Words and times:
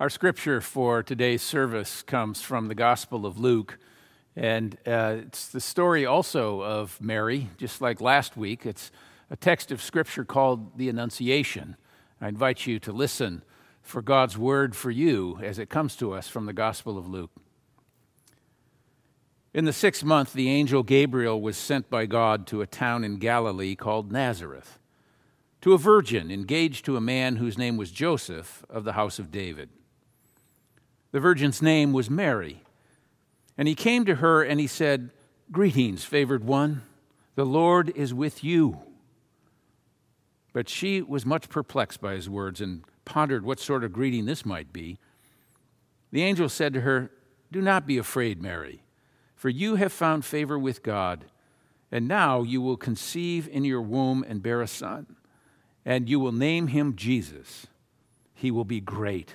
Our 0.00 0.10
scripture 0.10 0.60
for 0.60 1.04
today's 1.04 1.40
service 1.40 2.02
comes 2.02 2.42
from 2.42 2.66
the 2.66 2.74
Gospel 2.74 3.24
of 3.24 3.38
Luke, 3.38 3.78
and 4.34 4.76
uh, 4.84 5.18
it's 5.20 5.46
the 5.46 5.60
story 5.60 6.04
also 6.04 6.62
of 6.62 7.00
Mary, 7.00 7.50
just 7.58 7.80
like 7.80 8.00
last 8.00 8.36
week. 8.36 8.66
It's 8.66 8.90
a 9.30 9.36
text 9.36 9.70
of 9.70 9.80
scripture 9.80 10.24
called 10.24 10.78
the 10.78 10.88
Annunciation. 10.88 11.76
I 12.20 12.26
invite 12.26 12.66
you 12.66 12.80
to 12.80 12.90
listen 12.90 13.44
for 13.82 14.02
God's 14.02 14.36
word 14.36 14.74
for 14.74 14.90
you 14.90 15.38
as 15.40 15.60
it 15.60 15.70
comes 15.70 15.94
to 15.98 16.12
us 16.12 16.26
from 16.26 16.46
the 16.46 16.52
Gospel 16.52 16.98
of 16.98 17.08
Luke. 17.08 17.30
In 19.54 19.64
the 19.64 19.72
sixth 19.72 20.02
month, 20.02 20.32
the 20.32 20.50
angel 20.50 20.82
Gabriel 20.82 21.40
was 21.40 21.56
sent 21.56 21.88
by 21.88 22.06
God 22.06 22.48
to 22.48 22.62
a 22.62 22.66
town 22.66 23.04
in 23.04 23.18
Galilee 23.18 23.76
called 23.76 24.10
Nazareth, 24.10 24.80
to 25.60 25.72
a 25.72 25.78
virgin 25.78 26.32
engaged 26.32 26.84
to 26.86 26.96
a 26.96 27.00
man 27.00 27.36
whose 27.36 27.56
name 27.56 27.76
was 27.76 27.92
Joseph 27.92 28.64
of 28.68 28.82
the 28.82 28.94
house 28.94 29.20
of 29.20 29.30
David. 29.30 29.68
The 31.14 31.20
virgin's 31.20 31.62
name 31.62 31.92
was 31.92 32.10
Mary. 32.10 32.64
And 33.56 33.68
he 33.68 33.76
came 33.76 34.04
to 34.04 34.16
her 34.16 34.42
and 34.42 34.58
he 34.58 34.66
said, 34.66 35.10
Greetings, 35.52 36.02
favored 36.02 36.42
one, 36.42 36.82
the 37.36 37.46
Lord 37.46 37.92
is 37.94 38.12
with 38.12 38.42
you. 38.42 38.80
But 40.52 40.68
she 40.68 41.02
was 41.02 41.24
much 41.24 41.48
perplexed 41.48 42.00
by 42.00 42.14
his 42.14 42.28
words 42.28 42.60
and 42.60 42.82
pondered 43.04 43.44
what 43.44 43.60
sort 43.60 43.84
of 43.84 43.92
greeting 43.92 44.24
this 44.24 44.44
might 44.44 44.72
be. 44.72 44.98
The 46.10 46.24
angel 46.24 46.48
said 46.48 46.74
to 46.74 46.80
her, 46.80 47.12
Do 47.52 47.62
not 47.62 47.86
be 47.86 47.96
afraid, 47.96 48.42
Mary 48.42 48.80
for 49.36 49.50
you 49.50 49.76
have 49.76 49.92
found 49.92 50.24
favor 50.24 50.58
with 50.58 50.82
God. 50.82 51.26
And 51.92 52.08
now 52.08 52.42
you 52.42 52.60
will 52.60 52.78
conceive 52.78 53.46
in 53.46 53.62
your 53.62 53.82
womb 53.82 54.24
and 54.26 54.42
bear 54.42 54.62
a 54.62 54.66
son, 54.66 55.16
and 55.84 56.08
you 56.08 56.18
will 56.18 56.32
name 56.32 56.68
him 56.68 56.96
Jesus. 56.96 57.66
He 58.32 58.50
will 58.50 58.64
be 58.64 58.80
great 58.80 59.34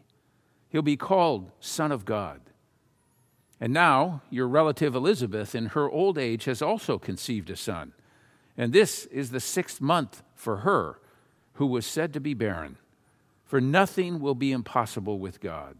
He'll 0.71 0.81
be 0.81 0.97
called 0.97 1.51
Son 1.59 1.91
of 1.91 2.05
God. 2.05 2.39
And 3.59 3.73
now, 3.73 4.21
your 4.29 4.47
relative 4.47 4.95
Elizabeth, 4.95 5.53
in 5.53 5.67
her 5.67 5.89
old 5.89 6.17
age, 6.17 6.45
has 6.45 6.61
also 6.61 6.97
conceived 6.97 7.49
a 7.49 7.55
son. 7.55 7.93
And 8.57 8.73
this 8.73 9.05
is 9.07 9.29
the 9.29 9.39
sixth 9.39 9.81
month 9.81 10.23
for 10.33 10.57
her, 10.57 10.99
who 11.53 11.67
was 11.67 11.85
said 11.85 12.13
to 12.13 12.19
be 12.19 12.33
barren. 12.33 12.77
For 13.43 13.61
nothing 13.61 14.19
will 14.19 14.33
be 14.33 14.51
impossible 14.51 15.19
with 15.19 15.41
God. 15.41 15.77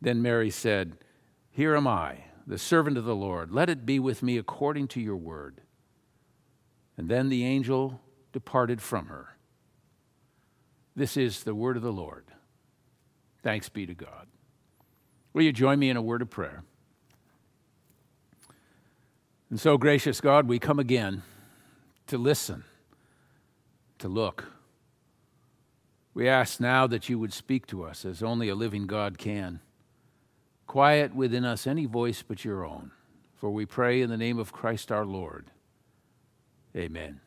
Then 0.00 0.22
Mary 0.22 0.50
said, 0.50 0.98
Here 1.50 1.74
am 1.74 1.88
I 1.88 2.24
the 2.46 2.58
servant 2.58 2.98
of 2.98 3.04
the 3.04 3.16
Lord. 3.16 3.50
Let 3.50 3.70
it 3.70 3.86
be 3.86 3.98
with 3.98 4.22
me 4.22 4.36
according 4.36 4.88
to 4.88 5.00
your 5.00 5.16
word. 5.16 5.62
And 6.96 7.08
then 7.08 7.28
the 7.28 7.44
angel 7.44 8.00
departed 8.32 8.82
from 8.82 9.06
her. 9.06 9.36
This 10.94 11.16
is 11.16 11.44
the 11.44 11.54
word 11.54 11.76
of 11.76 11.82
the 11.82 11.92
Lord. 11.92 12.24
Thanks 13.42 13.68
be 13.68 13.86
to 13.86 13.94
God. 13.94 14.28
Will 15.32 15.42
you 15.42 15.52
join 15.52 15.78
me 15.78 15.90
in 15.90 15.96
a 15.96 16.02
word 16.02 16.22
of 16.22 16.30
prayer? 16.30 16.62
And 19.50 19.60
so, 19.60 19.76
gracious 19.76 20.20
God, 20.20 20.48
we 20.48 20.58
come 20.58 20.78
again 20.78 21.22
to 22.06 22.18
listen, 22.18 22.64
to 23.98 24.08
look. 24.08 24.46
We 26.14 26.28
ask 26.28 26.60
now 26.60 26.86
that 26.86 27.08
you 27.08 27.18
would 27.18 27.32
speak 27.32 27.66
to 27.68 27.84
us 27.84 28.04
as 28.04 28.22
only 28.22 28.48
a 28.48 28.54
living 28.54 28.86
God 28.86 29.18
can. 29.18 29.60
Quiet 30.66 31.14
within 31.14 31.44
us 31.44 31.66
any 31.66 31.86
voice 31.86 32.22
but 32.22 32.44
your 32.44 32.64
own. 32.64 32.92
For 33.34 33.50
we 33.50 33.66
pray 33.66 34.00
in 34.00 34.08
the 34.08 34.16
name 34.16 34.38
of 34.38 34.52
Christ 34.52 34.92
our 34.92 35.04
Lord. 35.04 35.50
Amen. 36.76 37.20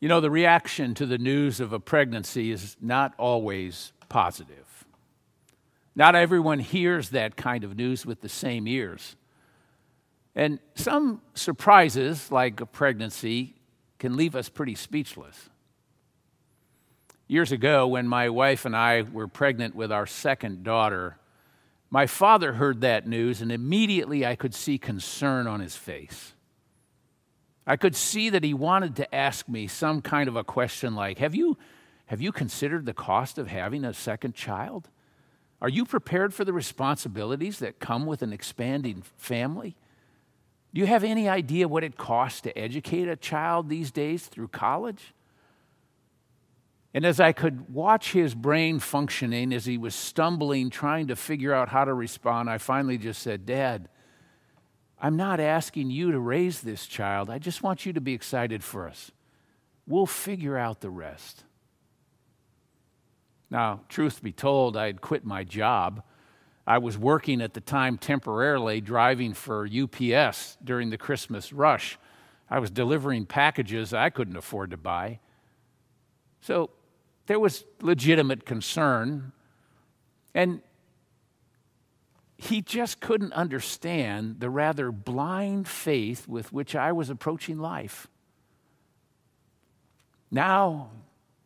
You 0.00 0.08
know, 0.08 0.20
the 0.20 0.30
reaction 0.30 0.94
to 0.94 1.06
the 1.06 1.18
news 1.18 1.60
of 1.60 1.72
a 1.72 1.80
pregnancy 1.80 2.50
is 2.50 2.76
not 2.80 3.14
always 3.18 3.92
positive. 4.08 4.84
Not 5.94 6.14
everyone 6.14 6.58
hears 6.58 7.10
that 7.10 7.36
kind 7.36 7.64
of 7.64 7.76
news 7.76 8.06
with 8.06 8.22
the 8.22 8.28
same 8.28 8.66
ears. 8.66 9.16
And 10.34 10.58
some 10.74 11.20
surprises, 11.34 12.32
like 12.32 12.60
a 12.60 12.66
pregnancy, 12.66 13.56
can 13.98 14.16
leave 14.16 14.34
us 14.34 14.48
pretty 14.48 14.74
speechless 14.74 15.50
years 17.30 17.52
ago 17.52 17.86
when 17.86 18.08
my 18.08 18.28
wife 18.28 18.64
and 18.64 18.74
I 18.76 19.02
were 19.02 19.28
pregnant 19.28 19.76
with 19.76 19.92
our 19.92 20.04
second 20.04 20.64
daughter, 20.64 21.16
my 21.88 22.08
father 22.08 22.54
heard 22.54 22.80
that 22.80 23.06
news, 23.06 23.40
and 23.40 23.52
immediately 23.52 24.26
I 24.26 24.34
could 24.34 24.52
see 24.52 24.78
concern 24.78 25.46
on 25.46 25.60
his 25.60 25.76
face. 25.76 26.34
I 27.66 27.76
could 27.76 27.94
see 27.94 28.30
that 28.30 28.44
he 28.44 28.54
wanted 28.54 28.96
to 28.96 29.14
ask 29.14 29.48
me 29.48 29.66
some 29.66 30.00
kind 30.02 30.28
of 30.28 30.36
a 30.36 30.44
question 30.44 30.94
like 30.94 31.18
Have 31.18 31.34
you, 31.34 31.56
have 32.06 32.20
you 32.20 32.32
considered 32.32 32.86
the 32.86 32.94
cost 32.94 33.38
of 33.38 33.48
having 33.48 33.84
a 33.84 33.94
second 33.94 34.34
child? 34.34 34.88
Are 35.62 35.68
you 35.68 35.84
prepared 35.84 36.32
for 36.32 36.44
the 36.44 36.52
responsibilities 36.52 37.58
that 37.58 37.78
come 37.78 38.06
with 38.06 38.22
an 38.22 38.32
expanding 38.32 39.02
family? 39.16 39.76
Do 40.72 40.80
you 40.80 40.86
have 40.86 41.04
any 41.04 41.28
idea 41.28 41.68
what 41.68 41.84
it 41.84 41.96
costs 41.96 42.40
to 42.42 42.56
educate 42.56 43.08
a 43.08 43.16
child 43.16 43.68
these 43.68 43.90
days 43.90 44.26
through 44.26 44.48
college? 44.48 45.12
And 46.94 47.04
as 47.04 47.20
I 47.20 47.32
could 47.32 47.72
watch 47.72 48.12
his 48.12 48.34
brain 48.34 48.78
functioning 48.78 49.52
as 49.52 49.64
he 49.64 49.78
was 49.78 49.94
stumbling, 49.94 50.70
trying 50.70 51.08
to 51.08 51.16
figure 51.16 51.52
out 51.52 51.68
how 51.68 51.84
to 51.84 51.94
respond, 51.94 52.50
I 52.50 52.58
finally 52.58 52.98
just 52.98 53.22
said, 53.22 53.46
Dad, 53.46 53.88
I'm 55.00 55.16
not 55.16 55.40
asking 55.40 55.90
you 55.90 56.12
to 56.12 56.18
raise 56.18 56.60
this 56.60 56.86
child. 56.86 57.30
I 57.30 57.38
just 57.38 57.62
want 57.62 57.86
you 57.86 57.92
to 57.94 58.00
be 58.00 58.12
excited 58.12 58.62
for 58.62 58.86
us. 58.86 59.10
We'll 59.86 60.06
figure 60.06 60.58
out 60.58 60.80
the 60.80 60.90
rest. 60.90 61.44
Now, 63.50 63.80
truth 63.88 64.22
be 64.22 64.32
told, 64.32 64.76
I 64.76 64.86
had 64.86 65.00
quit 65.00 65.24
my 65.24 65.42
job. 65.42 66.02
I 66.66 66.78
was 66.78 66.96
working 66.96 67.40
at 67.40 67.54
the 67.54 67.60
time 67.60 67.98
temporarily 67.98 68.80
driving 68.80 69.32
for 69.32 69.66
UPS 69.66 70.58
during 70.62 70.90
the 70.90 70.98
Christmas 70.98 71.52
rush. 71.52 71.98
I 72.48 72.58
was 72.58 72.70
delivering 72.70 73.26
packages 73.26 73.94
I 73.94 74.10
couldn't 74.10 74.36
afford 74.36 74.70
to 74.72 74.76
buy. 74.76 75.18
So 76.40 76.70
there 77.26 77.40
was 77.40 77.64
legitimate 77.80 78.44
concern. 78.44 79.32
And 80.34 80.62
he 82.40 82.62
just 82.62 83.00
couldn't 83.00 83.34
understand 83.34 84.40
the 84.40 84.48
rather 84.48 84.90
blind 84.90 85.68
faith 85.68 86.26
with 86.26 86.54
which 86.54 86.74
I 86.74 86.90
was 86.90 87.10
approaching 87.10 87.58
life. 87.58 88.08
Now, 90.30 90.88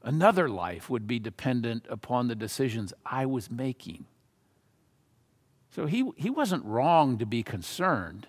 another 0.05 0.49
life 0.49 0.89
would 0.89 1.09
be 1.09 1.19
dependent 1.19 1.85
upon 1.91 2.29
the 2.29 2.37
decisions 2.37 2.93
I 3.05 3.27
was 3.27 3.51
making. 3.51 4.05
So 5.71 5.87
he, 5.87 6.09
he 6.15 6.31
wasn't 6.31 6.65
wrong 6.65 7.19
to 7.19 7.27
be 7.27 7.43
concerned. 7.43 8.29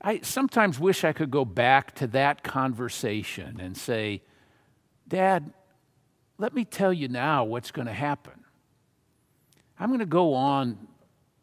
I 0.00 0.20
sometimes 0.20 0.78
wish 0.78 1.02
I 1.02 1.12
could 1.12 1.32
go 1.32 1.44
back 1.44 1.96
to 1.96 2.06
that 2.08 2.44
conversation 2.44 3.58
and 3.60 3.76
say, 3.76 4.22
Dad, 5.08 5.52
let 6.38 6.54
me 6.54 6.64
tell 6.64 6.92
you 6.92 7.08
now 7.08 7.42
what's 7.42 7.72
going 7.72 7.88
to 7.88 7.92
happen. 7.92 8.44
I'm 9.80 9.88
going 9.88 9.98
to 9.98 10.06
go 10.06 10.34
on 10.34 10.86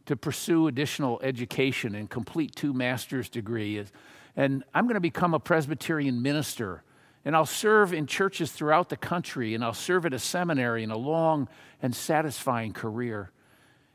to 0.10 0.18
pursue 0.18 0.66
additional 0.66 1.20
education 1.22 1.94
and 1.94 2.10
complete 2.10 2.56
two 2.56 2.74
master's 2.74 3.30
degrees. 3.30 3.92
And 4.36 4.64
I'm 4.74 4.86
going 4.86 4.96
to 4.96 5.00
become 5.00 5.36
a 5.36 5.40
Presbyterian 5.40 6.24
minister. 6.24 6.82
And 7.24 7.36
I'll 7.36 7.46
serve 7.46 7.94
in 7.94 8.08
churches 8.08 8.52
throughout 8.52 8.90
the 8.90 8.98
country. 8.98 9.54
And 9.54 9.64
I'll 9.64 9.72
serve 9.72 10.08
at 10.08 10.14
a 10.16 10.18
seminary 10.18 10.82
in 10.82 10.90
a 10.90 10.98
long 10.98 11.48
and 11.80 11.96
satisfying 11.96 12.74
career. 12.74 13.30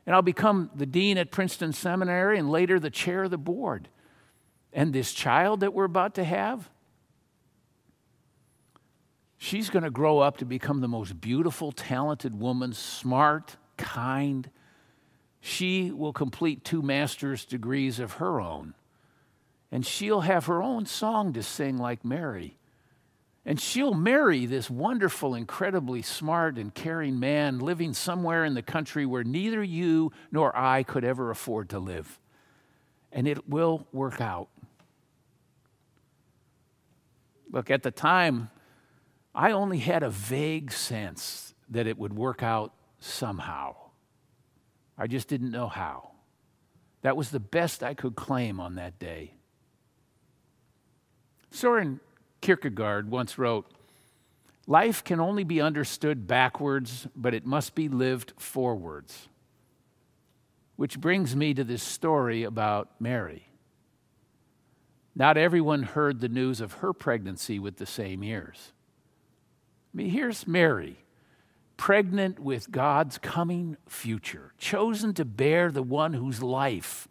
And 0.05 0.15
I'll 0.15 0.21
become 0.21 0.69
the 0.73 0.85
dean 0.85 1.17
at 1.17 1.31
Princeton 1.31 1.73
Seminary 1.73 2.39
and 2.39 2.49
later 2.49 2.79
the 2.79 2.89
chair 2.89 3.25
of 3.25 3.31
the 3.31 3.37
board. 3.37 3.89
And 4.71 4.93
this 4.93 5.11
child 5.11 5.59
that 5.59 5.73
we're 5.73 5.83
about 5.83 6.15
to 6.15 6.23
have, 6.23 6.69
She's 9.37 9.69
going 9.69 9.83
to 9.83 9.91
grow 9.91 10.19
up 10.19 10.37
to 10.37 10.45
become 10.45 10.79
the 10.79 10.87
most 10.87 11.19
beautiful, 11.19 11.73
talented 11.73 12.39
woman, 12.39 12.71
smart, 12.71 13.57
kind. 13.75 14.49
She 15.47 15.91
will 15.91 16.11
complete 16.11 16.65
two 16.65 16.81
master's 16.81 17.45
degrees 17.45 17.99
of 17.99 18.13
her 18.13 18.41
own. 18.41 18.73
And 19.71 19.85
she'll 19.85 20.21
have 20.21 20.47
her 20.47 20.63
own 20.63 20.87
song 20.87 21.33
to 21.33 21.43
sing 21.43 21.77
like 21.77 22.03
Mary. 22.03 22.57
And 23.45 23.61
she'll 23.61 23.93
marry 23.93 24.47
this 24.47 24.71
wonderful, 24.71 25.35
incredibly 25.35 26.01
smart, 26.01 26.57
and 26.57 26.73
caring 26.73 27.19
man 27.19 27.59
living 27.59 27.93
somewhere 27.93 28.43
in 28.43 28.55
the 28.55 28.63
country 28.63 29.05
where 29.05 29.23
neither 29.23 29.63
you 29.63 30.11
nor 30.31 30.51
I 30.57 30.81
could 30.81 31.03
ever 31.05 31.29
afford 31.29 31.69
to 31.69 31.79
live. 31.79 32.19
And 33.11 33.27
it 33.27 33.47
will 33.47 33.85
work 33.93 34.19
out. 34.19 34.49
Look, 37.51 37.69
at 37.69 37.83
the 37.83 37.91
time, 37.91 38.49
I 39.35 39.51
only 39.51 39.77
had 39.77 40.01
a 40.01 40.09
vague 40.09 40.71
sense 40.71 41.53
that 41.69 41.85
it 41.85 41.99
would 41.99 42.13
work 42.13 42.41
out 42.41 42.73
somehow. 42.99 43.75
I 44.97 45.07
just 45.07 45.27
didn't 45.27 45.51
know 45.51 45.67
how. 45.67 46.11
That 47.01 47.17
was 47.17 47.29
the 47.29 47.39
best 47.39 47.83
I 47.83 47.93
could 47.93 48.15
claim 48.15 48.59
on 48.59 48.75
that 48.75 48.97
day. 48.97 49.33
Soren 51.51 51.99
Kierkegaard 52.41 53.09
once 53.09 53.37
wrote 53.37 53.71
Life 54.67 55.03
can 55.03 55.19
only 55.19 55.43
be 55.43 55.61
understood 55.61 56.25
backwards, 56.25 57.07
but 57.15 57.33
it 57.33 57.45
must 57.45 57.75
be 57.75 57.87
lived 57.87 58.33
forwards. 58.37 59.29
Which 60.75 60.99
brings 60.99 61.35
me 61.35 61.53
to 61.53 61.63
this 61.63 61.83
story 61.83 62.43
about 62.43 62.89
Mary. 62.99 63.47
Not 65.15 65.37
everyone 65.37 65.83
heard 65.83 66.19
the 66.19 66.27
news 66.27 66.59
of 66.59 66.73
her 66.73 66.91
pregnancy 66.91 67.59
with 67.59 67.77
the 67.77 67.85
same 67.85 68.23
ears. 68.23 68.73
I 69.93 69.97
mean, 69.97 70.09
here's 70.09 70.45
Mary, 70.45 71.04
pregnant 71.77 72.39
with 72.39 72.71
God's 72.71 73.17
coming 73.17 73.77
future, 73.87 74.53
chosen 74.57 75.13
to 75.15 75.25
bear 75.25 75.71
the 75.71 75.83
one 75.83 76.13
whose 76.13 76.41
life, 76.41 77.07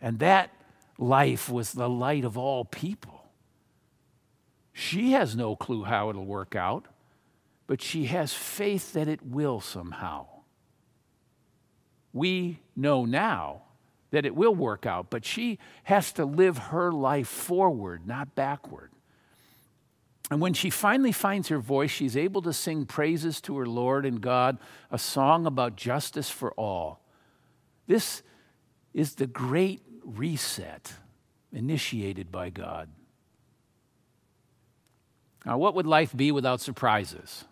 and 0.00 0.18
that 0.18 0.50
life 0.98 1.48
was 1.48 1.72
the 1.72 1.88
light 1.88 2.24
of 2.24 2.38
all 2.38 2.64
people. 2.64 3.24
She 4.72 5.12
has 5.12 5.36
no 5.36 5.54
clue 5.54 5.84
how 5.84 6.10
it'll 6.10 6.26
work 6.26 6.56
out, 6.56 6.86
but 7.66 7.80
she 7.80 8.06
has 8.06 8.32
faith 8.32 8.92
that 8.92 9.08
it 9.08 9.24
will 9.24 9.60
somehow. 9.60 10.26
We 12.12 12.60
know 12.76 13.04
now 13.04 13.62
that 14.10 14.24
it 14.24 14.34
will 14.34 14.54
work 14.54 14.86
out, 14.86 15.10
but 15.10 15.24
she 15.24 15.58
has 15.84 16.12
to 16.12 16.24
live 16.24 16.58
her 16.58 16.92
life 16.92 17.28
forward, 17.28 18.06
not 18.06 18.34
backward. 18.34 18.90
And 20.34 20.40
when 20.40 20.52
she 20.52 20.68
finally 20.68 21.12
finds 21.12 21.46
her 21.46 21.60
voice, 21.60 21.92
she's 21.92 22.16
able 22.16 22.42
to 22.42 22.52
sing 22.52 22.86
praises 22.86 23.40
to 23.42 23.56
her 23.56 23.66
Lord 23.66 24.04
and 24.04 24.20
God, 24.20 24.58
a 24.90 24.98
song 24.98 25.46
about 25.46 25.76
justice 25.76 26.28
for 26.28 26.50
all. 26.54 26.98
This 27.86 28.24
is 28.92 29.14
the 29.14 29.28
great 29.28 29.82
reset 30.02 30.92
initiated 31.52 32.32
by 32.32 32.50
God. 32.50 32.88
Now, 35.46 35.56
what 35.56 35.76
would 35.76 35.86
life 35.86 36.12
be 36.16 36.32
without 36.32 36.60
surprises? 36.60 37.44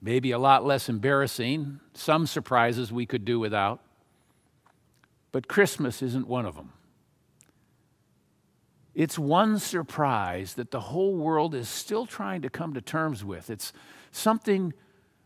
Maybe 0.00 0.32
a 0.32 0.40
lot 0.40 0.66
less 0.66 0.88
embarrassing, 0.88 1.78
some 1.94 2.26
surprises 2.26 2.90
we 2.90 3.06
could 3.06 3.24
do 3.24 3.38
without. 3.38 3.80
But 5.30 5.46
Christmas 5.46 6.02
isn't 6.02 6.26
one 6.26 6.46
of 6.46 6.56
them. 6.56 6.72
It's 8.94 9.18
one 9.18 9.58
surprise 9.58 10.54
that 10.54 10.70
the 10.70 10.80
whole 10.80 11.16
world 11.16 11.54
is 11.54 11.68
still 11.68 12.04
trying 12.04 12.42
to 12.42 12.50
come 12.50 12.74
to 12.74 12.80
terms 12.80 13.24
with. 13.24 13.48
It's 13.48 13.72
something 14.10 14.74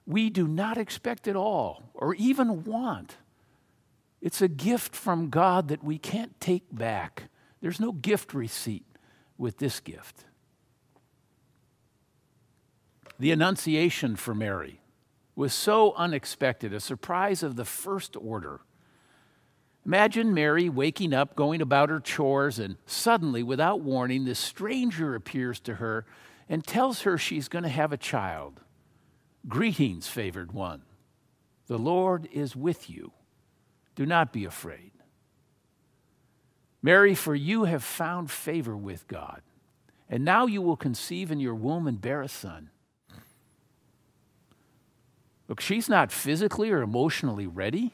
we 0.06 0.30
do 0.30 0.46
not 0.46 0.78
expect 0.78 1.26
at 1.26 1.34
all 1.34 1.90
or 1.94 2.14
even 2.14 2.64
want. 2.64 3.16
It's 4.20 4.40
a 4.40 4.48
gift 4.48 4.94
from 4.94 5.30
God 5.30 5.68
that 5.68 5.82
we 5.82 5.98
can't 5.98 6.38
take 6.40 6.64
back. 6.72 7.24
There's 7.60 7.80
no 7.80 7.92
gift 7.92 8.34
receipt 8.34 8.86
with 9.36 9.58
this 9.58 9.80
gift. 9.80 10.24
The 13.18 13.32
Annunciation 13.32 14.16
for 14.16 14.34
Mary 14.34 14.80
was 15.34 15.52
so 15.52 15.92
unexpected, 15.94 16.72
a 16.72 16.80
surprise 16.80 17.42
of 17.42 17.56
the 17.56 17.64
first 17.64 18.16
order. 18.16 18.60
Imagine 19.86 20.34
Mary 20.34 20.68
waking 20.68 21.14
up, 21.14 21.36
going 21.36 21.62
about 21.62 21.90
her 21.90 22.00
chores, 22.00 22.58
and 22.58 22.76
suddenly, 22.86 23.44
without 23.44 23.82
warning, 23.82 24.24
this 24.24 24.40
stranger 24.40 25.14
appears 25.14 25.60
to 25.60 25.76
her 25.76 26.04
and 26.48 26.66
tells 26.66 27.02
her 27.02 27.16
she's 27.16 27.46
going 27.46 27.62
to 27.62 27.68
have 27.68 27.92
a 27.92 27.96
child. 27.96 28.60
Greetings, 29.46 30.08
favored 30.08 30.50
one. 30.50 30.82
The 31.68 31.78
Lord 31.78 32.28
is 32.32 32.56
with 32.56 32.90
you. 32.90 33.12
Do 33.94 34.04
not 34.04 34.32
be 34.32 34.44
afraid. 34.44 34.90
Mary, 36.82 37.14
for 37.14 37.36
you 37.36 37.64
have 37.64 37.84
found 37.84 38.28
favor 38.28 38.76
with 38.76 39.06
God, 39.06 39.40
and 40.08 40.24
now 40.24 40.46
you 40.46 40.62
will 40.62 40.76
conceive 40.76 41.30
in 41.30 41.38
your 41.38 41.54
womb 41.54 41.86
and 41.86 42.00
bear 42.00 42.22
a 42.22 42.28
son. 42.28 42.70
Look, 45.46 45.60
she's 45.60 45.88
not 45.88 46.10
physically 46.10 46.72
or 46.72 46.82
emotionally 46.82 47.46
ready. 47.46 47.92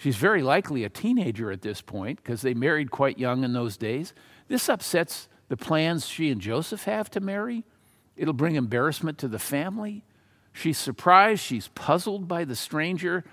She's 0.00 0.16
very 0.16 0.42
likely 0.42 0.82
a 0.84 0.88
teenager 0.88 1.52
at 1.52 1.60
this 1.60 1.82
point 1.82 2.22
because 2.22 2.40
they 2.40 2.54
married 2.54 2.90
quite 2.90 3.18
young 3.18 3.44
in 3.44 3.52
those 3.52 3.76
days. 3.76 4.14
This 4.48 4.66
upsets 4.70 5.28
the 5.48 5.58
plans 5.58 6.06
she 6.06 6.30
and 6.30 6.40
Joseph 6.40 6.84
have 6.84 7.10
to 7.10 7.20
marry. 7.20 7.66
It'll 8.16 8.32
bring 8.32 8.54
embarrassment 8.54 9.18
to 9.18 9.28
the 9.28 9.38
family. 9.38 10.02
She's 10.54 10.78
surprised, 10.78 11.42
she's 11.42 11.68
puzzled 11.68 12.26
by 12.26 12.46
the 12.46 12.56
stranger 12.56 13.24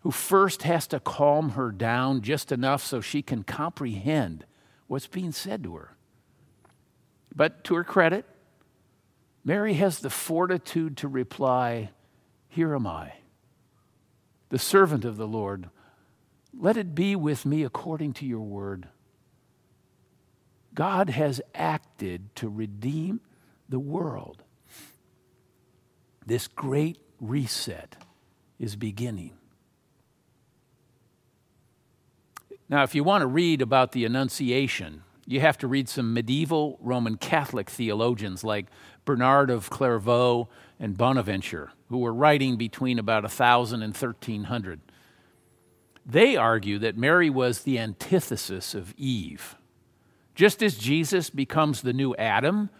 who 0.00 0.10
first 0.10 0.62
has 0.62 0.86
to 0.86 0.98
calm 0.98 1.50
her 1.50 1.70
down 1.70 2.22
just 2.22 2.52
enough 2.52 2.82
so 2.82 3.02
she 3.02 3.20
can 3.20 3.42
comprehend 3.42 4.46
what's 4.86 5.08
being 5.08 5.30
said 5.30 5.62
to 5.64 5.76
her. 5.76 5.94
But 7.36 7.64
to 7.64 7.74
her 7.74 7.84
credit, 7.84 8.24
Mary 9.44 9.74
has 9.74 9.98
the 9.98 10.08
fortitude 10.08 10.96
to 10.96 11.08
reply, 11.08 11.90
Here 12.48 12.74
am 12.74 12.86
I, 12.86 13.12
the 14.48 14.58
servant 14.58 15.04
of 15.04 15.18
the 15.18 15.28
Lord. 15.28 15.68
Let 16.58 16.76
it 16.76 16.94
be 16.94 17.16
with 17.16 17.46
me 17.46 17.64
according 17.64 18.12
to 18.14 18.26
your 18.26 18.40
word. 18.40 18.88
God 20.74 21.10
has 21.10 21.40
acted 21.54 22.34
to 22.36 22.48
redeem 22.48 23.20
the 23.68 23.78
world. 23.78 24.42
This 26.24 26.48
great 26.48 26.98
reset 27.20 27.96
is 28.58 28.76
beginning. 28.76 29.32
Now, 32.68 32.84
if 32.84 32.94
you 32.94 33.04
want 33.04 33.22
to 33.22 33.26
read 33.26 33.60
about 33.60 33.92
the 33.92 34.04
Annunciation, 34.04 35.02
you 35.26 35.40
have 35.40 35.58
to 35.58 35.68
read 35.68 35.88
some 35.88 36.14
medieval 36.14 36.78
Roman 36.80 37.16
Catholic 37.16 37.68
theologians 37.68 38.44
like 38.44 38.66
Bernard 39.04 39.50
of 39.50 39.68
Clairvaux 39.68 40.48
and 40.80 40.96
Bonaventure, 40.96 41.72
who 41.88 41.98
were 41.98 42.14
writing 42.14 42.56
between 42.56 42.98
about 42.98 43.24
1000 43.24 43.82
and 43.82 43.94
1300. 43.94 44.80
They 46.04 46.36
argue 46.36 46.78
that 46.80 46.96
Mary 46.96 47.30
was 47.30 47.60
the 47.60 47.78
antithesis 47.78 48.74
of 48.74 48.94
Eve. 48.96 49.56
Just 50.34 50.62
as 50.62 50.76
Jesus 50.76 51.30
becomes 51.30 51.82
the 51.82 51.92
new 51.92 52.14
Adam 52.16 52.70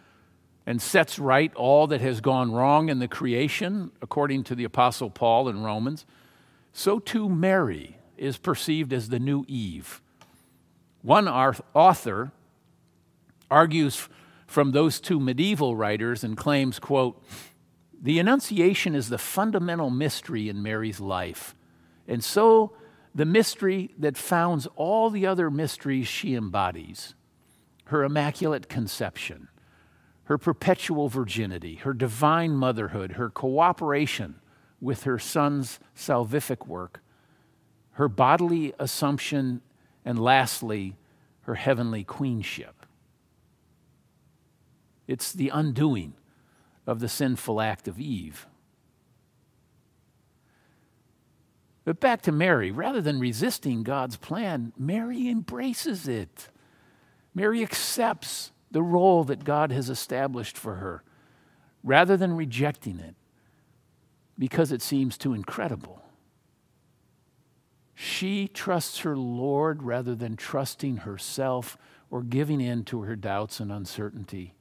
and 0.67 0.81
sets 0.81 1.19
right 1.19 1.55
all 1.55 1.87
that 1.88 2.00
has 2.00 2.21
gone 2.21 2.52
wrong 2.52 2.88
in 2.88 2.99
the 2.99 3.09
creation, 3.09 3.91
according 4.00 4.45
to 4.45 4.55
the 4.55 4.64
Apostle 4.64 5.11
Paul 5.11 5.49
in 5.49 5.62
Romans, 5.62 6.05
so 6.73 6.99
too 6.99 7.29
Mary 7.29 7.99
is 8.17 8.38
perceived 8.38 8.93
as 8.93 9.09
the 9.09 9.19
new 9.19 9.45
Eve. 9.49 10.00
One 11.02 11.29
author 11.29 12.33
argues 13.50 14.09
from 14.47 14.73
those 14.73 15.00
two 15.00 15.19
medieval 15.19 15.76
writers 15.76 16.25
and 16.25 16.37
claims, 16.37 16.79
quote, 16.79 17.23
the 18.00 18.19
Annunciation 18.19 18.95
is 18.95 19.09
the 19.09 19.19
fundamental 19.19 19.91
mystery 19.91 20.49
in 20.49 20.62
Mary's 20.62 21.00
life, 21.00 21.55
and 22.09 22.23
so 22.23 22.73
the 23.14 23.25
mystery 23.25 23.95
that 23.99 24.16
founds 24.16 24.66
all 24.76 25.11
the 25.11 25.26
other 25.26 25.50
mysteries 25.50 26.09
she 26.09 26.35
embodies 26.35 27.14
her 27.87 28.04
immaculate 28.04 28.71
conception, 28.71 29.49
her 30.25 30.38
perpetual 30.38 31.11
virginity, 31.11 31.75
her 31.76 31.92
divine 31.92 32.52
motherhood, 32.52 33.12
her 33.12 33.28
cooperation 33.28 34.37
with 34.81 35.02
her 35.04 35.19
son's 35.19 35.78
salvific 35.95 36.66
work, 36.66 37.02
her 37.92 38.09
bodily 38.09 38.73
assumption, 38.78 39.61
and 40.07 40.19
lastly, 40.19 40.97
her 41.42 41.57
heavenly 41.57 42.02
queenship. 42.02 42.87
It's 45.07 45.33
the 45.33 45.50
undoing 45.50 46.14
of 46.87 47.00
the 47.00 47.09
sinful 47.09 47.61
act 47.61 47.88
of 47.88 48.00
Eve. 48.00 48.47
But 51.84 52.00
back 52.00 52.22
to 52.22 52.32
Mary. 52.32 52.70
Rather 52.70 53.00
than 53.00 53.18
resisting 53.18 53.82
God's 53.82 54.16
plan, 54.16 54.72
Mary 54.78 55.28
embraces 55.28 56.06
it. 56.06 56.48
Mary 57.34 57.62
accepts 57.62 58.52
the 58.70 58.82
role 58.82 59.24
that 59.24 59.44
God 59.44 59.72
has 59.72 59.90
established 59.90 60.56
for 60.56 60.76
her 60.76 61.02
rather 61.84 62.16
than 62.16 62.36
rejecting 62.36 63.00
it 63.00 63.14
because 64.38 64.72
it 64.72 64.82
seems 64.82 65.18
too 65.18 65.34
incredible. 65.34 66.02
She 67.94 68.48
trusts 68.48 69.00
her 69.00 69.16
Lord 69.16 69.82
rather 69.82 70.14
than 70.14 70.36
trusting 70.36 70.98
herself 70.98 71.76
or 72.10 72.22
giving 72.22 72.60
in 72.60 72.84
to 72.84 73.02
her 73.02 73.16
doubts 73.16 73.60
and 73.60 73.70
uncertainty. 73.70 74.54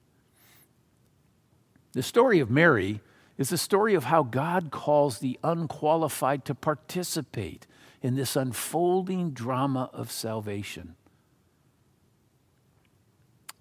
The 1.94 2.04
story 2.04 2.40
of 2.40 2.50
Mary 2.50 3.02
is 3.42 3.50
the 3.50 3.58
story 3.58 3.96
of 3.96 4.04
how 4.04 4.22
God 4.22 4.70
calls 4.70 5.18
the 5.18 5.40
unqualified 5.44 6.46
to 6.46 6.54
participate 6.54 7.66
in 8.04 8.14
this 8.14 8.36
unfolding 8.36 9.32
drama 9.32 9.90
of 9.94 10.12
salvation. 10.12 10.94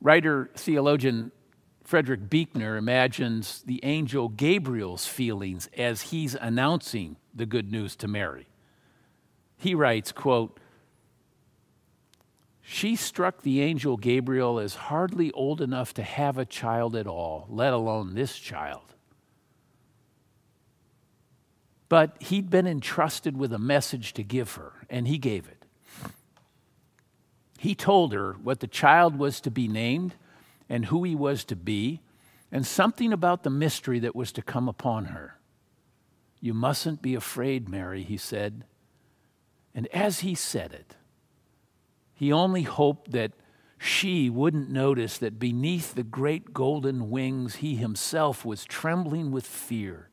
Writer 0.03 0.51
theologian 0.55 1.33
Frederick 1.83 2.29
Buechner 2.29 2.77
imagines 2.77 3.63
the 3.63 3.81
angel 3.83 4.29
Gabriel's 4.29 5.07
feelings 5.07 5.71
as 5.75 6.03
he's 6.03 6.35
announcing 6.35 7.17
the 7.35 7.47
good 7.47 7.73
news 7.73 7.97
to 7.97 8.07
Mary. 8.07 8.49
He 9.57 9.75
writes, 9.75 10.13
quote, 10.13 10.61
she 12.61 12.97
struck 12.97 13.41
the 13.41 13.63
angel 13.63 13.97
Gabriel 13.97 14.59
as 14.59 14.75
hardly 14.75 15.33
old 15.33 15.63
enough 15.63 15.95
to 15.95 16.03
have 16.03 16.37
a 16.37 16.45
child 16.45 16.95
at 16.95 17.07
all, 17.07 17.47
let 17.49 17.73
alone 17.73 18.15
this 18.15 18.39
child. 18.39 18.91
But 21.91 22.23
he'd 22.23 22.49
been 22.51 22.69
entrusted 22.69 23.37
with 23.37 23.53
a 23.53 23.59
message 23.59 24.13
to 24.15 24.23
give 24.23 24.55
her, 24.55 24.73
and 24.89 25.09
he 25.09 25.19
gave 25.19 25.49
it. 25.49 25.67
He 27.59 27.75
told 27.75 28.13
her 28.13 28.35
what 28.35 28.61
the 28.61 28.69
child 28.69 29.19
was 29.19 29.41
to 29.41 29.51
be 29.51 29.67
named 29.67 30.15
and 30.69 30.87
who 30.87 31.03
he 31.03 31.17
was 31.17 31.45
to 31.47 31.57
be, 31.57 32.01
and 32.53 32.65
something 32.65 33.13
about 33.13 33.43
the 33.43 33.51
mystery 33.51 33.99
that 33.99 34.15
was 34.15 34.31
to 34.33 34.41
come 34.41 34.69
upon 34.69 35.07
her. 35.07 35.37
You 36.41 36.55
mustn't 36.55 37.03
be 37.03 37.17
afraid, 37.17 37.69
Mary, 37.69 38.05
he 38.05 38.17
said. 38.17 38.65
And 39.75 39.89
as 39.89 40.21
he 40.21 40.37
said 40.37 40.73
it, 40.73 40.95
he 42.15 42.33
only 42.33 42.63
hoped 42.63 43.11
that 43.11 43.33
she 43.79 44.31
wouldn't 44.31 44.71
notice 44.71 45.19
that 45.19 45.41
beneath 45.41 45.95
the 45.95 46.05
great 46.05 46.55
golden 46.55 47.11
wings 47.11 47.57
he 47.57 47.75
himself 47.75 48.45
was 48.45 48.65
trembling 48.65 49.33
with 49.33 49.45
fear 49.45 50.09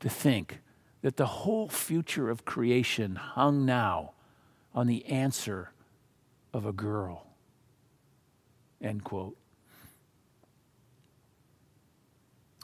to 0.00 0.08
think 0.08 0.58
that 1.02 1.16
the 1.16 1.26
whole 1.26 1.68
future 1.68 2.28
of 2.30 2.44
creation 2.44 3.16
hung 3.16 3.64
now 3.64 4.12
on 4.74 4.86
the 4.86 5.06
answer 5.06 5.72
of 6.52 6.66
a 6.66 6.72
girl. 6.72 7.26
End 8.80 9.04
quote. 9.04 9.36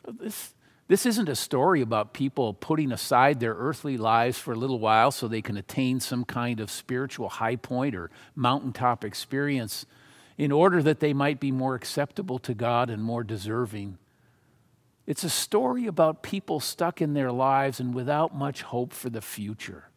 This, 0.07 0.55
this 0.87 1.07
isn't 1.07 1.29
a 1.29 1.37
story 1.37 1.81
about 1.81 2.12
people 2.12 2.53
putting 2.53 2.93
aside 2.93 3.41
their 3.41 3.55
earthly 3.55 3.97
lives 3.97 4.38
for 4.38 4.53
a 4.53 4.57
little 4.57 4.79
while 4.79 5.11
so 5.11 5.26
they 5.26 5.43
can 5.43 5.57
attain 5.57 5.99
some 5.99 6.25
kind 6.25 6.61
of 6.61 6.71
spiritual 6.71 7.29
high 7.29 7.57
point 7.57 7.95
or 7.95 8.11
mountaintop 8.35 9.05
experience 9.05 9.87
in 10.37 10.53
order 10.53 10.83
that 10.83 11.00
they 11.00 11.14
might 11.14 11.41
be 11.41 11.53
more 11.53 11.75
acceptable 11.75 12.38
to 12.41 12.53
God 12.53 12.91
and 12.91 13.03
more 13.03 13.25
deserving. 13.25 13.99
It's 15.06 15.25
a 15.25 15.30
story 15.30 15.87
about 15.87 16.23
people 16.23 16.61
stuck 16.61 17.00
in 17.02 17.14
their 17.14 17.32
lives 17.32 17.80
and 17.80 17.94
without 17.94 18.34
much 18.34 18.62
hope 18.62 18.92
for 18.92 19.11
the 19.11 19.20
future. 19.20 19.90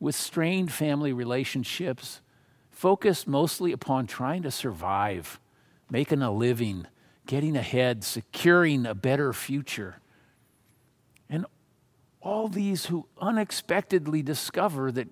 With 0.00 0.14
strained 0.14 0.72
family 0.72 1.12
relationships, 1.12 2.20
focused 2.70 3.28
mostly 3.28 3.72
upon 3.72 4.06
trying 4.06 4.42
to 4.42 4.50
survive, 4.50 5.38
making 5.90 6.22
a 6.22 6.30
living 6.30 6.86
getting 7.26 7.56
ahead, 7.56 8.04
securing 8.04 8.86
a 8.86 8.94
better 8.94 9.32
future. 9.32 10.00
And 11.28 11.46
all 12.20 12.48
these 12.48 12.86
who 12.86 13.06
unexpectedly 13.18 14.22
discover 14.22 14.92
that 14.92 15.08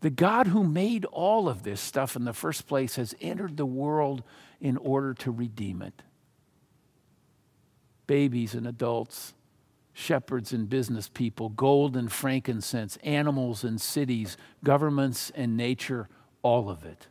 the 0.00 0.10
God 0.10 0.48
who 0.48 0.62
made 0.62 1.04
all 1.06 1.48
of 1.48 1.62
this 1.62 1.80
stuff 1.80 2.16
in 2.16 2.24
the 2.24 2.32
first 2.32 2.66
place 2.66 2.96
has 2.96 3.14
entered 3.20 3.56
the 3.56 3.66
world 3.66 4.22
in 4.60 4.76
order 4.76 5.14
to 5.14 5.30
redeem 5.30 5.82
it. 5.82 6.02
Babies 8.06 8.54
and 8.54 8.66
adults, 8.66 9.34
shepherds 9.92 10.52
and 10.52 10.68
business 10.68 11.08
people, 11.08 11.48
gold 11.48 11.96
and 11.96 12.12
frankincense, 12.12 12.96
animals 13.02 13.64
and 13.64 13.80
cities, 13.80 14.36
governments 14.62 15.32
and 15.34 15.56
nature, 15.56 16.08
all 16.42 16.68
of 16.68 16.84
it. 16.84 17.08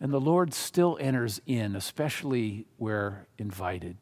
And 0.00 0.12
the 0.12 0.20
Lord 0.20 0.52
still 0.52 0.98
enters 1.00 1.40
in, 1.46 1.76
especially 1.76 2.66
where 2.76 3.26
invited. 3.38 3.96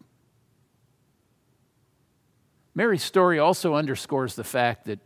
Mary's 2.75 3.05
story 3.05 3.39
also 3.39 3.75
underscores 3.75 4.35
the 4.35 4.45
fact 4.45 4.87
that 4.87 4.99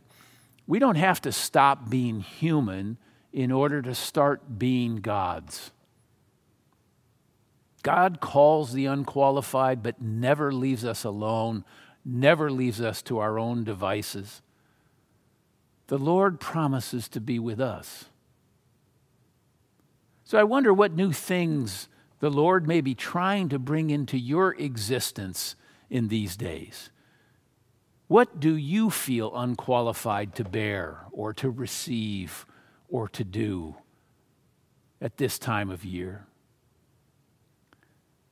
we 0.65 0.79
don't 0.79 0.95
have 0.95 1.21
to 1.21 1.31
stop 1.31 1.89
being 1.89 2.21
human 2.21 2.97
in 3.33 3.51
order 3.51 3.81
to 3.81 3.93
start 3.93 4.57
being 4.57 4.97
God's. 4.97 5.71
God 7.83 8.19
calls 8.19 8.73
the 8.73 8.85
unqualified, 8.85 9.83
but 9.83 10.01
never 10.01 10.51
leaves 10.51 10.83
us 10.83 11.03
alone, 11.03 11.63
never 12.03 12.49
leaves 12.49 12.81
us 12.81 13.01
to 13.03 13.19
our 13.19 13.37
own 13.37 13.63
devices. 13.63 14.41
The 15.87 15.97
Lord 15.97 16.39
promises 16.39 17.07
to 17.09 17.21
be 17.21 17.39
with 17.39 17.59
us. 17.59 18.05
So 20.25 20.37
I 20.37 20.43
wonder 20.43 20.73
what 20.73 20.91
new 20.91 21.13
things 21.13 21.87
the 22.19 22.29
Lord 22.29 22.67
may 22.67 22.81
be 22.81 22.95
trying 22.95 23.49
to 23.49 23.59
bring 23.59 23.89
into 23.89 24.17
your 24.17 24.53
existence 24.55 25.55
in 25.89 26.09
these 26.09 26.35
days. 26.35 26.89
What 28.07 28.39
do 28.39 28.55
you 28.55 28.89
feel 28.89 29.35
unqualified 29.35 30.35
to 30.35 30.43
bear 30.43 31.05
or 31.11 31.33
to 31.35 31.49
receive 31.49 32.45
or 32.89 33.07
to 33.09 33.23
do 33.23 33.75
at 34.99 35.17
this 35.17 35.37
time 35.37 35.69
of 35.69 35.85
year? 35.85 36.25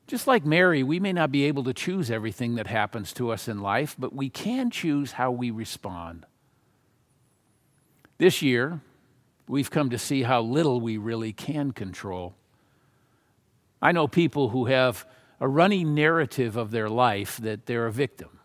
Just 0.07 0.27
like 0.27 0.45
Mary, 0.45 0.83
we 0.83 0.99
may 0.99 1.13
not 1.13 1.31
be 1.31 1.45
able 1.45 1.63
to 1.63 1.73
choose 1.73 2.11
everything 2.11 2.55
that 2.55 2.67
happens 2.67 3.11
to 3.13 3.31
us 3.31 3.47
in 3.47 3.61
life, 3.61 3.95
but 3.97 4.13
we 4.13 4.29
can 4.29 4.69
choose 4.69 5.13
how 5.13 5.31
we 5.31 5.49
respond. 5.49 6.25
This 8.17 8.41
year, 8.41 8.81
we've 9.47 9.71
come 9.71 9.89
to 9.89 9.97
see 9.97 10.23
how 10.23 10.41
little 10.41 10.79
we 10.79 10.97
really 10.97 11.33
can 11.33 11.71
control. 11.71 12.35
I 13.81 13.91
know 13.91 14.07
people 14.07 14.49
who 14.49 14.65
have 14.65 15.05
a 15.39 15.47
running 15.47 15.95
narrative 15.95 16.55
of 16.55 16.71
their 16.71 16.89
life 16.89 17.37
that 17.37 17.65
they're 17.65 17.87
a 17.87 17.91
victim 17.91 18.35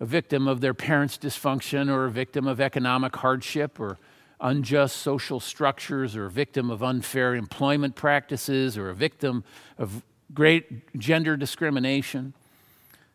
a 0.00 0.04
victim 0.04 0.46
of 0.46 0.60
their 0.60 0.74
parents' 0.74 1.16
dysfunction, 1.18 1.90
or 1.90 2.04
a 2.04 2.10
victim 2.10 2.46
of 2.46 2.60
economic 2.60 3.16
hardship, 3.16 3.80
or 3.80 3.98
unjust 4.40 4.96
social 4.96 5.40
structures, 5.40 6.14
or 6.14 6.26
a 6.26 6.30
victim 6.30 6.70
of 6.70 6.82
unfair 6.82 7.34
employment 7.34 7.94
practices, 7.94 8.76
or 8.76 8.90
a 8.90 8.94
victim 8.94 9.42
of 9.78 10.02
great 10.34 10.98
gender 10.98 11.36
discrimination, 11.36 12.34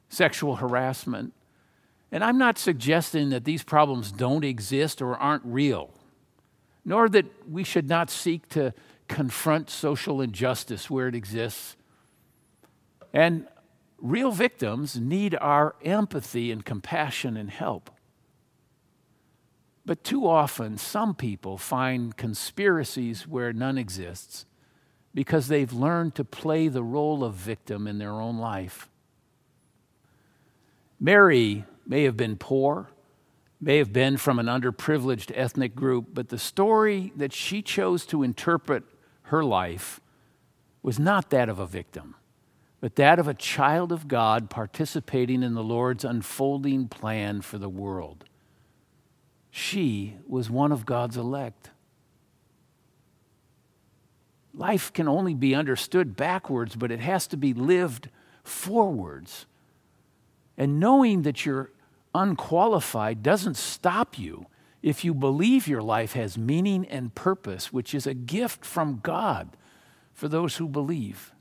sexual 0.10 0.58
harassment. 0.58 1.34
And 2.12 2.24
I'm 2.24 2.38
not 2.38 2.58
suggesting 2.58 3.30
that 3.30 3.46
these 3.46 3.64
problems 3.64 4.12
don't 4.12 4.44
exist 4.44 5.02
or 5.02 5.16
aren't 5.16 5.44
real 5.46 5.92
nor 6.84 7.10
that 7.10 7.26
we 7.50 7.64
should 7.64 7.88
not 7.88 8.10
seek 8.10 8.48
to 8.50 8.74
confront 9.08 9.70
social 9.70 10.22
injustice 10.22 10.90
where 10.90 11.08
it 11.08 11.16
exists. 11.16 11.76
And 13.14 13.48
real 14.00 14.32
victims 14.32 15.00
need 15.00 15.36
our 15.40 15.76
empathy 15.84 16.52
and 16.52 16.66
compassion 16.66 17.38
and 17.38 17.50
help. 17.50 17.90
But 19.86 20.04
too 20.04 20.28
often, 20.28 20.78
some 20.78 21.16
people 21.16 21.58
find 21.58 22.16
conspiracies 22.16 23.28
where 23.28 23.52
none 23.52 23.78
exists 23.78 24.46
because 25.14 25.48
they've 25.48 25.74
learned 25.74 26.16
to 26.16 26.24
play 26.24 26.68
the 26.68 26.84
role 26.84 27.24
of 27.24 27.34
victim 27.34 27.88
in 27.88 27.98
their 27.98 28.14
own 28.14 28.38
life. 28.38 28.90
Mary 31.00 31.66
may 31.86 32.04
have 32.04 32.16
been 32.16 32.38
poor 32.38 32.90
may 33.62 33.78
have 33.78 33.94
been 33.94 34.18
from 34.18 34.40
an 34.40 34.48
underprivileged 34.48 35.32
ethnic 35.36 35.76
group, 35.76 36.08
but 36.14 36.30
the 36.30 36.40
story 36.40 37.14
that 37.16 37.32
she 37.32 37.62
chose 37.62 38.08
to 38.08 38.24
interpret 38.24 38.84
her 39.24 39.44
life 39.44 40.02
was 40.82 40.98
not 40.98 41.30
that 41.30 41.48
of 41.48 41.60
a 41.60 41.68
victim, 41.68 42.16
but 42.80 42.96
that 42.96 43.20
of 43.20 43.28
a 43.28 43.36
child 43.36 43.92
of 43.92 44.08
God 44.08 44.50
participating 44.50 45.44
in 45.44 45.54
the 45.54 45.64
Lord's 45.64 46.04
unfolding 46.04 46.88
plan 46.88 47.42
for 47.42 47.60
the 47.60 47.70
world. 47.70 48.26
She 49.52 50.16
was 50.28 50.50
one 50.50 50.72
of 50.72 50.88
God's 50.88 51.16
elect. 51.16 51.70
Life 54.54 54.92
can 54.92 55.08
only 55.08 55.34
be 55.34 55.56
understood 55.56 56.16
backwards, 56.16 56.76
but 56.76 56.92
it 56.92 57.00
has 57.00 57.28
to 57.28 57.38
be 57.38 57.54
lived 57.54 58.10
forwards. 58.44 59.46
And 60.58 60.80
knowing 60.80 61.22
that 61.22 61.46
you're 61.46 61.72
unqualified 62.14 63.24
doesn't 63.24 63.56
stop 63.56 64.20
you 64.20 64.46
if 64.82 65.06
you 65.06 65.14
believe 65.14 65.68
your 65.68 65.82
life 65.82 66.14
has 66.14 66.38
meaning 66.38 66.86
and 66.88 67.14
purpose, 67.16 67.72
which 67.72 67.94
is 67.94 68.06
a 68.06 68.14
gift 68.14 68.66
from 68.66 69.00
God 69.04 69.56
for 70.14 70.28
those 70.28 70.58
who 70.58 70.68
believe. 70.68 71.32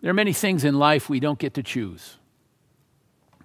There 0.00 0.10
are 0.10 0.14
many 0.14 0.32
things 0.32 0.64
in 0.64 0.78
life 0.78 1.08
we 1.08 1.20
don't 1.20 1.38
get 1.38 1.54
to 1.54 1.62
choose. 1.62 2.18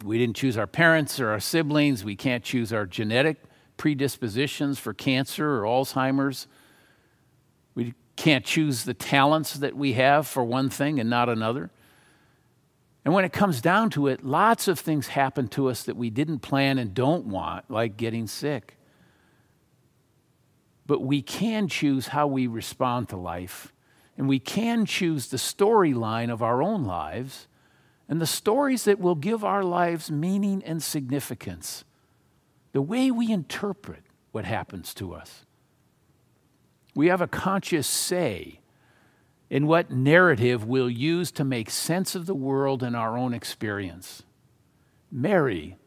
We 0.04 0.18
didn't 0.18 0.36
choose 0.36 0.58
our 0.58 0.68
parents 0.68 1.20
or 1.20 1.30
our 1.30 1.40
siblings. 1.40 2.04
We 2.04 2.16
can't 2.16 2.44
choose 2.44 2.74
our 2.74 2.86
genetic 2.86 3.38
predispositions 3.78 4.78
for 4.78 4.94
cancer 4.94 5.58
or 5.58 5.64
Alzheimer's. 5.64 6.48
We 7.76 7.94
can't 8.16 8.46
choose 8.46 8.84
the 8.84 8.94
talents 8.94 9.56
that 9.56 9.76
we 9.76 9.94
have 9.94 10.28
for 10.28 10.44
one 10.44 10.70
thing 10.70 11.00
and 11.00 11.10
not 11.10 11.30
another. 11.30 11.72
And 13.06 13.14
when 13.14 13.26
it 13.26 13.34
comes 13.34 13.60
down 13.60 13.90
to 13.92 14.08
it, 14.08 14.24
lots 14.24 14.68
of 14.68 14.80
things 14.80 15.08
happen 15.08 15.48
to 15.50 15.68
us 15.68 15.84
that 15.84 15.98
we 15.98 16.10
didn't 16.10 16.40
plan 16.40 16.78
and 16.78 16.94
don't 16.94 17.26
want, 17.26 17.70
like 17.70 17.98
getting 17.98 18.28
sick. 18.28 18.78
But 20.86 21.02
we 21.02 21.22
can 21.22 21.68
choose 21.68 22.08
how 22.08 22.28
we 22.28 22.48
respond 22.48 23.10
to 23.10 23.18
life, 23.18 23.74
and 24.18 24.28
we 24.28 24.40
can 24.40 24.86
choose 24.86 25.28
the 25.28 25.38
storyline 25.38 26.32
of 26.32 26.42
our 26.42 26.62
own 26.62 26.86
lives 26.86 27.48
and 28.08 28.22
the 28.22 28.28
stories 28.28 28.84
that 28.84 29.00
will 29.00 29.16
give 29.16 29.44
our 29.44 29.64
lives 29.64 30.12
meaning 30.12 30.62
and 30.66 30.84
significance, 30.84 31.84
the 32.74 32.82
way 32.82 33.10
we 33.10 33.32
interpret 33.32 34.04
what 34.32 34.46
happens 34.46 34.94
to 34.94 35.14
us. 35.14 35.46
We 36.96 37.08
have 37.08 37.22
a 37.22 37.28
conscious 37.28 37.88
say 37.88 38.60
in 39.50 39.68
what 39.68 39.92
narrative 39.92 40.66
we'll 40.66 40.90
use 40.90 41.32
to 41.32 41.44
make 41.44 41.70
sense 41.70 42.16
of 42.16 42.26
the 42.26 42.36
world 42.36 42.82
and 42.84 42.96
our 42.96 43.18
own 43.18 43.34
experience. 43.34 44.24
Mary 45.12 45.78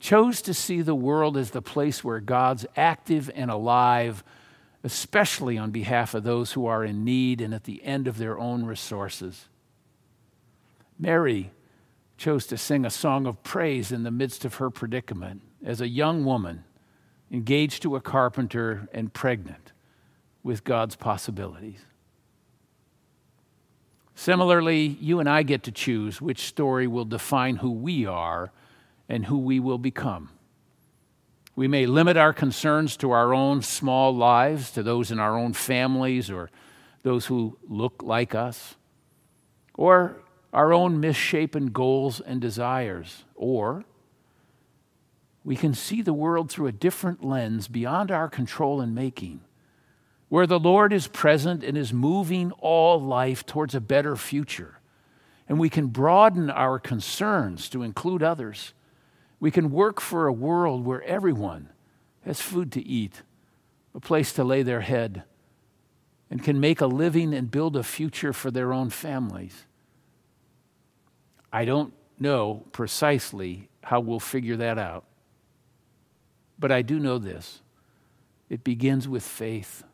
chose 0.00 0.42
to 0.42 0.54
see 0.54 0.82
the 0.82 0.94
world 0.94 1.36
as 1.36 1.50
the 1.50 1.62
place 1.62 2.02
where 2.02 2.20
God's 2.20 2.66
active 2.76 3.30
and 3.34 3.50
alive, 3.50 4.22
especially 4.84 5.56
on 5.56 5.70
behalf 5.70 6.14
of 6.14 6.24
those 6.24 6.52
who 6.52 6.66
are 6.66 6.84
in 6.84 7.04
need 7.04 7.40
and 7.40 7.54
at 7.54 7.64
the 7.64 7.82
end 7.84 8.06
of 8.06 8.18
their 8.18 8.38
own 8.38 8.64
resources. 8.64 9.48
Mary 10.98 11.52
chose 12.16 12.46
to 12.46 12.56
sing 12.56 12.84
a 12.84 12.90
song 12.90 13.26
of 13.26 13.42
praise 13.42 13.92
in 13.92 14.02
the 14.02 14.10
midst 14.10 14.44
of 14.44 14.56
her 14.56 14.70
predicament 14.70 15.42
as 15.64 15.80
a 15.80 15.88
young 15.88 16.24
woman 16.24 16.64
engaged 17.30 17.82
to 17.82 17.96
a 17.96 18.00
carpenter 18.00 18.88
and 18.92 19.12
pregnant 19.12 19.72
with 20.46 20.62
God's 20.62 20.94
possibilities. 20.94 21.80
Similarly, 24.14 24.96
you 25.00 25.18
and 25.18 25.28
I 25.28 25.42
get 25.42 25.64
to 25.64 25.72
choose 25.72 26.22
which 26.22 26.44
story 26.44 26.86
will 26.86 27.04
define 27.04 27.56
who 27.56 27.72
we 27.72 28.06
are 28.06 28.52
and 29.08 29.26
who 29.26 29.38
we 29.38 29.58
will 29.58 29.76
become. 29.76 30.30
We 31.56 31.66
may 31.66 31.86
limit 31.86 32.16
our 32.16 32.32
concerns 32.32 32.96
to 32.98 33.10
our 33.10 33.34
own 33.34 33.60
small 33.60 34.14
lives, 34.14 34.70
to 34.70 34.84
those 34.84 35.10
in 35.10 35.18
our 35.18 35.36
own 35.36 35.52
families 35.52 36.30
or 36.30 36.48
those 37.02 37.26
who 37.26 37.58
look 37.68 38.04
like 38.04 38.32
us, 38.32 38.76
or 39.74 40.18
our 40.52 40.72
own 40.72 41.00
misshapen 41.00 41.72
goals 41.72 42.20
and 42.20 42.40
desires. 42.40 43.24
Or 43.34 43.84
we 45.44 45.56
can 45.56 45.74
see 45.74 46.02
the 46.02 46.14
world 46.14 46.52
through 46.52 46.68
a 46.68 46.72
different 46.72 47.24
lens 47.24 47.66
beyond 47.66 48.12
our 48.12 48.28
control 48.28 48.80
and 48.80 48.94
making 48.94 49.40
where 50.28 50.46
the 50.46 50.58
Lord 50.58 50.92
is 50.92 51.06
present 51.06 51.62
and 51.62 51.78
is 51.78 51.92
moving 51.92 52.52
all 52.52 53.00
life 53.00 53.46
towards 53.46 53.74
a 53.74 53.80
better 53.80 54.16
future. 54.16 54.80
And 55.48 55.58
we 55.60 55.70
can 55.70 55.86
broaden 55.86 56.50
our 56.50 56.78
concerns 56.78 57.68
to 57.68 57.82
include 57.82 58.22
others. 58.22 58.74
We 59.38 59.50
can 59.50 59.70
work 59.70 60.00
for 60.00 60.26
a 60.26 60.32
world 60.32 60.84
where 60.84 61.02
everyone 61.02 61.68
has 62.24 62.40
food 62.40 62.72
to 62.72 62.84
eat, 62.84 63.22
a 63.94 64.00
place 64.00 64.32
to 64.32 64.42
lay 64.42 64.64
their 64.64 64.80
head, 64.80 65.22
and 66.28 66.42
can 66.42 66.58
make 66.58 66.80
a 66.80 66.86
living 66.86 67.32
and 67.32 67.50
build 67.50 67.76
a 67.76 67.84
future 67.84 68.32
for 68.32 68.50
their 68.50 68.72
own 68.72 68.90
families. 68.90 69.66
I 71.52 71.64
don't 71.64 71.94
know 72.18 72.64
precisely 72.72 73.68
how 73.84 74.00
we'll 74.00 74.18
figure 74.18 74.56
that 74.56 74.78
out, 74.78 75.04
but 76.58 76.72
I 76.72 76.82
do 76.82 76.98
know 76.98 77.18
this 77.18 77.60
it 78.48 78.64
begins 78.64 79.06
with 79.06 79.22
faith. 79.22 79.84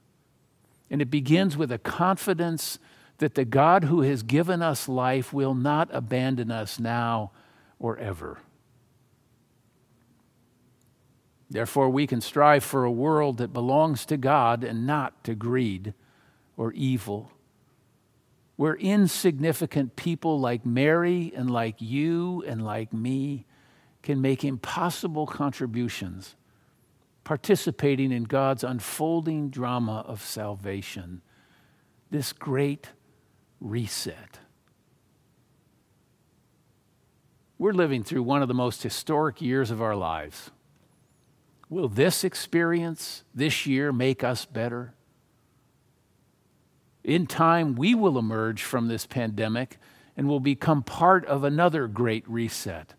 And 0.93 1.01
it 1.01 1.11
begins 1.11 1.57
with 1.57 1.73
a 1.73 1.79
confidence 1.79 2.79
that 3.17 3.35
the 3.35 3.47
God 3.47 3.85
who 3.85 4.03
has 4.03 4.23
given 4.23 4.61
us 4.61 4.91
life 4.91 5.33
will 5.33 5.55
not 5.55 5.89
abandon 5.91 6.51
us 6.51 6.79
now 6.79 7.33
or 7.79 7.97
ever. 7.97 8.41
Therefore, 11.49 11.89
we 11.89 12.07
can 12.07 12.21
strive 12.21 12.63
for 12.63 12.85
a 12.85 12.91
world 12.91 13.39
that 13.39 13.55
belongs 13.55 14.05
to 14.07 14.19
God 14.19 14.63
and 14.63 14.87
not 14.87 15.25
to 15.25 15.35
greed 15.35 15.95
or 16.59 16.73
evil. 16.73 17.33
Where 18.57 18.77
insignificant 18.77 19.97
people 19.97 20.39
like 20.39 20.67
Mary 20.67 21.33
and 21.35 21.51
like 21.51 21.77
you 21.81 22.45
and 22.47 22.63
like 22.63 22.93
me 22.93 23.47
can 24.03 24.21
make 24.21 24.45
impossible 24.45 25.27
contributions 25.27 26.37
participating 27.25 28.13
in 28.13 28.25
God's 28.25 28.65
unfolding 28.65 29.49
drama 29.51 30.05
of 30.07 30.23
salvation, 30.23 31.23
this 32.11 32.33
great 32.33 32.89
reset. 33.61 34.41
We're 37.59 37.73
living 37.73 38.03
through 38.03 38.25
one 38.25 38.43
of 38.43 38.49
the 38.49 38.55
most 38.55 38.83
historic 38.83 39.41
years 39.41 39.71
of 39.71 39.81
our 39.81 39.95
lives. 39.95 40.51
Will 41.69 41.89
this 41.89 42.25
experience 42.25 43.23
this 43.35 43.67
year 43.67 43.93
make 43.93 44.25
us 44.25 44.45
better? 44.45 44.95
In 47.05 47.27
time, 47.27 47.77
we 47.77 47.95
will 47.95 48.19
emerge 48.19 48.63
from 48.63 48.89
this 48.89 49.07
pandemic 49.07 49.79
and 50.17 50.29
will 50.29 50.41
become 50.41 50.83
part 50.83 51.25
of 51.27 51.45
another 51.45 51.87
great 51.87 52.29
reset 52.29 52.95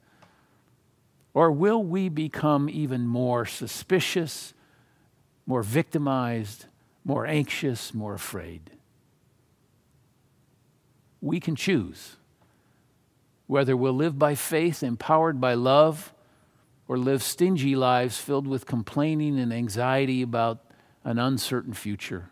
or 1.33 1.51
will 1.51 1.83
we 1.83 2.09
become 2.09 2.69
even 2.69 3.07
more 3.07 3.45
suspicious, 3.45 4.53
more 5.45 5.63
victimized, 5.63 6.65
more 7.03 7.25
anxious, 7.25 7.93
more 7.93 8.13
afraid? 8.13 8.69
We 11.21 11.39
can 11.39 11.55
choose 11.55 12.17
whether 13.47 13.75
we'll 13.75 13.93
live 13.93 14.17
by 14.17 14.35
faith, 14.35 14.83
empowered 14.83 15.39
by 15.41 15.53
love, 15.53 16.13
or 16.87 16.97
live 16.97 17.23
stingy 17.23 17.75
lives 17.75 18.17
filled 18.17 18.47
with 18.47 18.65
complaining 18.65 19.39
and 19.39 19.53
anxiety 19.53 20.21
about 20.21 20.59
an 21.03 21.19
uncertain 21.19 21.73
future 21.73 22.29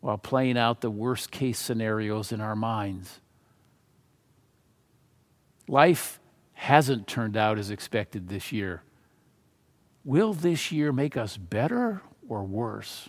while 0.00 0.18
playing 0.18 0.58
out 0.58 0.80
the 0.80 0.90
worst 0.90 1.30
case 1.30 1.58
scenarios 1.58 2.30
in 2.32 2.40
our 2.40 2.54
minds. 2.54 3.20
Life 5.66 6.20
hasn't 6.54 7.06
turned 7.06 7.36
out 7.36 7.58
as 7.58 7.70
expected 7.70 8.28
this 8.28 8.52
year. 8.52 8.82
Will 10.04 10.32
this 10.32 10.72
year 10.72 10.92
make 10.92 11.16
us 11.16 11.36
better 11.36 12.02
or 12.28 12.44
worse? 12.44 13.08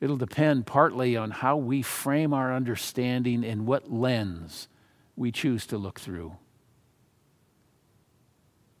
It'll 0.00 0.16
depend 0.16 0.66
partly 0.66 1.16
on 1.16 1.30
how 1.30 1.56
we 1.56 1.82
frame 1.82 2.34
our 2.34 2.54
understanding 2.54 3.44
and 3.44 3.66
what 3.66 3.90
lens 3.90 4.68
we 5.16 5.32
choose 5.32 5.66
to 5.66 5.78
look 5.78 5.98
through. 5.98 6.36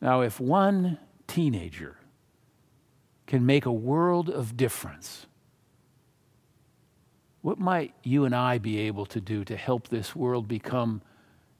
Now, 0.00 0.20
if 0.20 0.38
one 0.38 0.98
teenager 1.26 1.96
can 3.26 3.46
make 3.46 3.64
a 3.64 3.72
world 3.72 4.28
of 4.28 4.56
difference, 4.56 5.26
what 7.40 7.58
might 7.58 7.94
you 8.02 8.24
and 8.24 8.34
I 8.34 8.58
be 8.58 8.78
able 8.80 9.06
to 9.06 9.20
do 9.20 9.44
to 9.44 9.56
help 9.56 9.88
this 9.88 10.14
world 10.14 10.46
become 10.46 11.00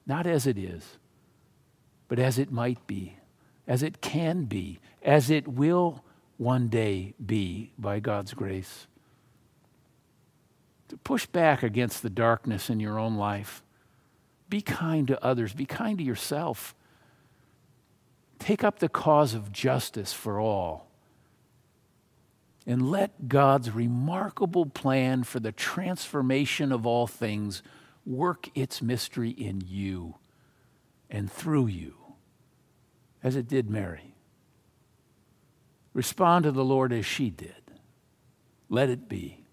not 0.05 0.27
as 0.27 0.45
it 0.45 0.57
is, 0.57 0.97
but 2.07 2.19
as 2.19 2.37
it 2.39 2.51
might 2.51 2.85
be, 2.87 3.17
as 3.67 3.83
it 3.83 4.01
can 4.01 4.45
be, 4.45 4.79
as 5.03 5.29
it 5.29 5.47
will 5.47 6.03
one 6.37 6.67
day 6.67 7.13
be 7.23 7.71
by 7.77 7.99
God's 7.99 8.33
grace. 8.33 8.87
To 10.89 10.97
push 10.97 11.25
back 11.25 11.63
against 11.63 12.01
the 12.01 12.09
darkness 12.09 12.69
in 12.69 12.79
your 12.79 12.97
own 12.97 13.15
life. 13.15 13.61
Be 14.49 14.61
kind 14.61 15.07
to 15.07 15.23
others, 15.23 15.53
be 15.53 15.65
kind 15.65 15.97
to 15.97 16.03
yourself. 16.03 16.73
Take 18.39 18.63
up 18.63 18.79
the 18.79 18.87
cause 18.87 19.33
of 19.33 19.51
justice 19.51 20.13
for 20.13 20.39
all. 20.39 20.87
And 22.65 22.89
let 22.89 23.27
God's 23.27 23.71
remarkable 23.71 24.65
plan 24.65 25.23
for 25.23 25.39
the 25.39 25.51
transformation 25.51 26.71
of 26.71 26.85
all 26.85 27.07
things 27.07 27.63
work 28.05 28.49
its 28.55 28.81
mystery 28.81 29.29
in 29.31 29.61
you 29.65 30.15
and 31.09 31.31
through 31.31 31.67
you, 31.67 31.95
as 33.23 33.35
it 33.35 33.47
did 33.47 33.69
Mary. 33.69 34.15
Respond 35.93 36.43
to 36.43 36.51
the 36.51 36.63
Lord 36.63 36.93
as 36.93 37.05
she 37.05 37.29
did. 37.29 37.53
Let 38.69 38.89
it 38.89 39.09
be 39.09 39.45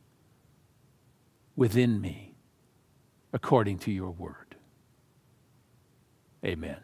within 1.57 2.01
me 2.01 2.35
according 3.33 3.79
to 3.79 3.91
your 3.91 4.11
word. 4.11 4.57
Amen. 6.45 6.77